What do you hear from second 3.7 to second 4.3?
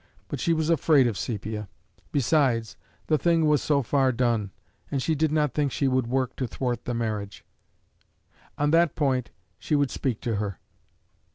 far